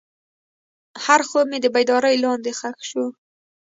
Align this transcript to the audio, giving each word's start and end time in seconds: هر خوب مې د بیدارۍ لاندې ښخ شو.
هر 1.05 1.21
خوب 1.29 1.45
مې 1.51 1.57
د 1.61 1.67
بیدارۍ 1.75 2.15
لاندې 2.23 2.51
ښخ 2.59 2.77
شو. 2.89 3.05